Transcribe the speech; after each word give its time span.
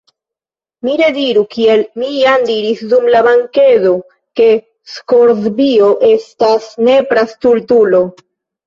Mi 0.85 0.95
rediru, 1.01 1.43
kiel 1.55 1.83
mi 2.03 2.09
jam 2.21 2.47
diris 2.49 2.81
dum 2.95 3.07
la 3.17 3.23
bankedo, 3.29 3.93
ke 4.41 4.51
Skorzbio 4.97 5.95
estas 6.13 6.71
nepra 6.91 7.31
stultulo. 7.37 8.07